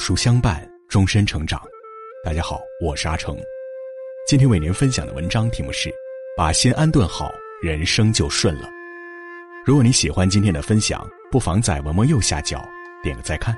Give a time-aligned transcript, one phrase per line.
[0.00, 1.60] 书相伴，终身成长。
[2.24, 3.36] 大家好，我是阿成。
[4.26, 5.92] 今天为您分享的文章题目是：
[6.34, 7.30] 把心安顿好，
[7.62, 8.66] 人生就顺了。
[9.62, 12.66] 如果你喜欢今天的分享，不妨在文末右下角
[13.02, 13.54] 点个再看。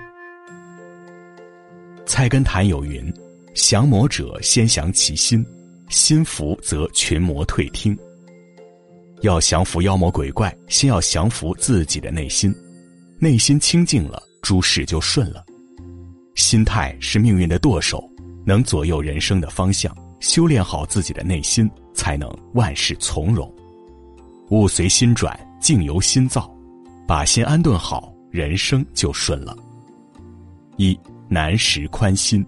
[2.06, 3.10] 菜根谭有云
[3.54, 5.46] ：“降魔者先降其心，
[5.90, 7.96] 心服则群魔退听。”
[9.22, 12.52] 要降服妖魔鬼怪，先要降服自己的内心，
[13.20, 15.44] 内心清净了，诸事就顺了。
[16.42, 18.02] 心态是命运的舵手，
[18.44, 19.96] 能左右人生的方向。
[20.18, 23.50] 修炼好自己的内心，才能万事从容。
[24.50, 26.52] 物随心转，境由心造，
[27.06, 29.56] 把心安顿好，人生就顺了。
[30.76, 32.44] 一难时宽心，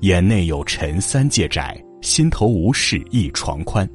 [0.00, 3.88] 眼内有尘三界窄，心头无事一床宽。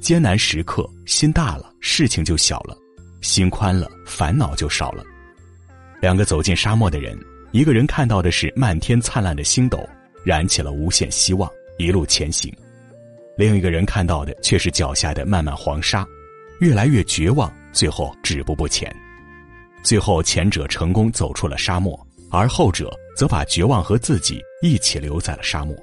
[0.00, 2.76] 艰难时刻，心大了，事情就小了；
[3.22, 5.02] 心宽了，烦恼就少了。
[6.00, 7.18] 两个走进沙漠的人。
[7.52, 9.86] 一个人看到的是漫天灿烂的星斗，
[10.24, 12.50] 燃起了无限希望，一路前行；
[13.36, 16.06] 另一个人看到的却是脚下的漫漫黄沙，
[16.60, 18.90] 越来越绝望，最后止步不前。
[19.82, 21.94] 最后，前者成功走出了沙漠，
[22.30, 25.76] 而后者则把绝望和自己一起留在了沙漠。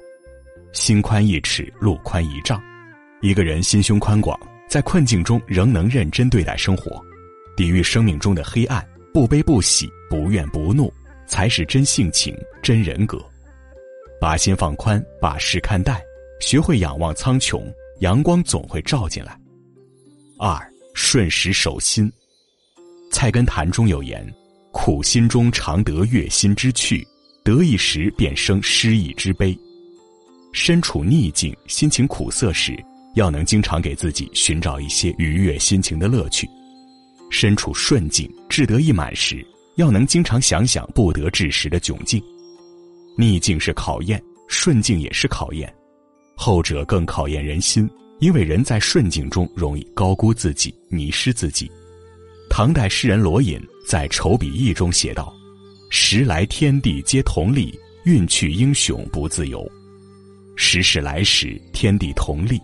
[0.72, 2.60] 心宽一尺，路宽一丈。
[3.20, 4.36] 一个人心胸宽广，
[4.68, 7.00] 在困境中仍能认真对待生活，
[7.56, 10.92] 抵御生命中的黑暗，不悲不喜，不怨不怒。
[11.30, 13.24] 才是真性情、真人格。
[14.20, 15.98] 把心放宽，把事看淡，
[16.40, 17.62] 学会仰望苍穹，
[18.00, 19.38] 阳光总会照进来。
[20.40, 20.60] 二
[20.92, 22.12] 顺时守心。
[23.12, 24.28] 菜根谭中有言
[24.72, 27.06] ：“苦心中常得悦心之趣，
[27.44, 29.56] 得意时便生失意之悲。”
[30.52, 32.76] 身处逆境、心情苦涩时，
[33.14, 36.44] 要能经常给自己寻找一些愉悦心情的乐趣；
[37.30, 39.46] 身处顺境、志得意满时。
[39.80, 42.22] 要能经常想想不得志时的窘境，
[43.16, 45.74] 逆境是考验，顺境也是考验，
[46.36, 51.70] 后者更考验人心，因为人在顺境中容易高估自己，迷失自己。
[52.50, 55.34] 唐代诗人罗隐在《愁笔意》中写道
[55.88, 57.74] ：“时来天地皆同力，
[58.04, 59.66] 运去英雄不自由。
[60.56, 62.60] 时势来时，天地同力，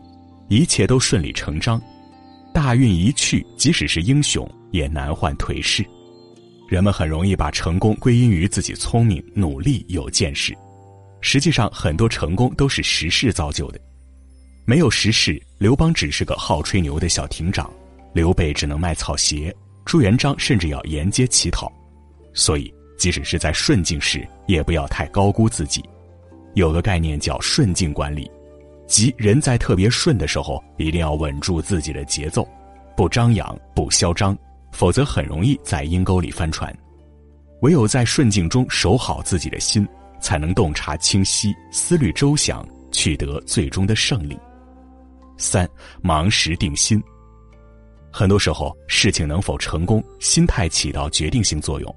[0.50, 1.80] 一切都顺理成章。
[2.52, 5.82] 大运一去，即使是英雄也难换颓势。”
[6.68, 10.56] 人们很容易把成功归因于自己聪明、努力、有见识，
[11.20, 13.80] 实际上很多成功都是时势造就的。
[14.64, 17.70] 没有时势，刘邦只是个好吹牛的小亭长，
[18.12, 19.54] 刘备只能卖草鞋，
[19.84, 21.70] 朱元璋甚至要沿街乞讨。
[22.34, 25.84] 所以，即使是在顺境时，也不要太高估自己。
[26.54, 28.28] 有个概念叫顺境管理，
[28.88, 32.46] 即人在特别顺的时候，一定要稳住自己的节奏，
[32.96, 34.36] 不张扬，不嚣张。
[34.76, 36.70] 否则很容易在阴沟里翻船，
[37.62, 39.88] 唯有在顺境中守好自己的心，
[40.20, 44.38] 才能洞察清晰、思虑周详，取得最终的胜利。
[45.38, 45.66] 三
[46.02, 47.02] 忙时定心。
[48.12, 51.96] 很多时候，事情能否成功，心态起到决定性作用。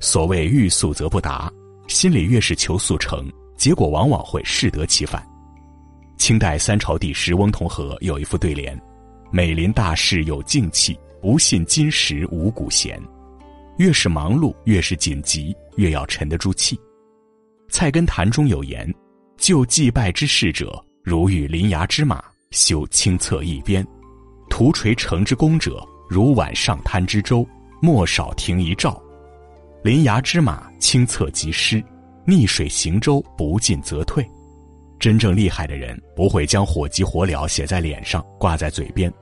[0.00, 1.48] 所谓欲速则不达，
[1.86, 5.24] 心里越是求速成，结果往往会适得其反。
[6.16, 8.76] 清代三朝帝师翁同龢有一副对联
[9.30, 13.00] ：“美临大事有静气。”不信金石无古贤，
[13.78, 16.78] 越是忙碌，越是紧急，越要沉得住气。
[17.68, 18.92] 菜根谭中有言
[19.36, 23.84] ：“就祭拜之事者，如遇临崖之马，修清侧一边；
[24.48, 27.46] 图垂成之功者，如晚上滩之舟，
[27.82, 29.00] 莫少停一照。
[29.82, 31.82] 临崖之马，清侧即失；
[32.24, 34.24] 逆水行舟，不进则退。
[35.00, 39.12] 真正厉害的人，不会将火急火燎写在脸上，挂在嘴边。”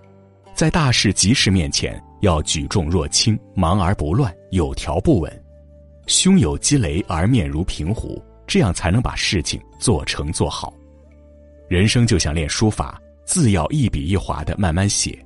[0.57, 5.45] 在大事急事面前，要举重若轻，忙而不乱，有条不紊，
[6.07, 10.73] 胸有积雷而面如平湖，这样才能把事情做成做好。
[11.69, 15.23] 人生就像练书法，字要一笔一划的慢慢写，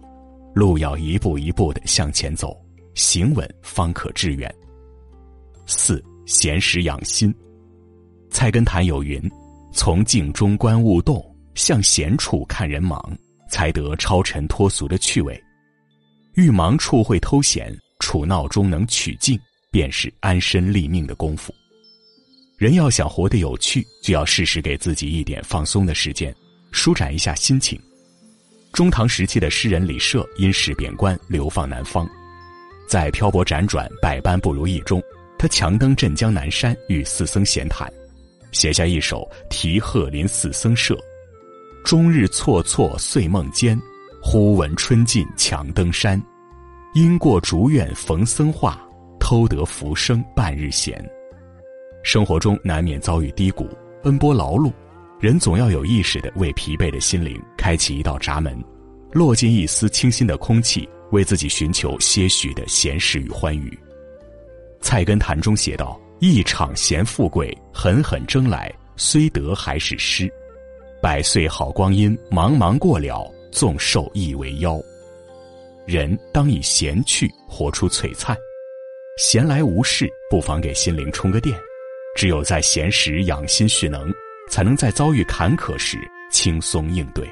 [0.53, 2.61] 路要一步一步的向前走，
[2.97, 4.53] 行稳方可致远。
[5.65, 7.33] 四闲时养心，
[8.31, 9.23] 菜根谭有云
[9.73, 11.25] ：“从静中观物动，
[11.55, 13.00] 向闲处看人忙。”
[13.50, 15.38] 才得超尘脱俗的趣味，
[16.35, 19.38] 遇忙处会偷闲，处闹中能取静，
[19.70, 21.52] 便是安身立命的功夫。
[22.56, 26.35] 人要想活得有趣，就要适时给自己一点放松的时间，
[26.70, 27.79] 舒展一下心情。
[28.73, 32.08] 中唐时期的诗人李涉因事贬官，流放南方，
[32.88, 35.02] 在漂泊辗转、百般不如意中，
[35.38, 37.93] 他强登镇江南山，与四僧闲谈，
[38.52, 40.94] 写下一首《题鹤林四僧社》。
[41.85, 43.81] 终日错错碎梦间，
[44.23, 46.21] 忽闻春尽强登山。
[46.94, 48.81] 因过竹院逢僧话，
[49.19, 51.03] 偷得浮生半日闲。
[52.03, 53.69] 生活中难免遭遇低谷，
[54.03, 54.73] 奔波劳碌，
[55.19, 58.62] 人总要有意识的为疲惫的心灵开启一道闸门，
[59.12, 63.71] 落进一丝清新的空气，为自己寻求些许的闲适与欢愉。
[64.81, 70.31] 《菜根谭》中写道：“一场闲富贵，狠狠争来，虽得还是失。
[71.00, 74.81] 百岁好光阴，茫茫过了，纵寿亦为妖。”
[75.87, 78.37] 人当以闲趣活出璀璨，
[79.17, 81.58] 闲来无事，不妨给心灵充个电。
[82.14, 84.12] 只有在闲时养心蓄能，
[84.50, 85.97] 才能在遭遇坎坷时
[86.31, 87.26] 轻松应对。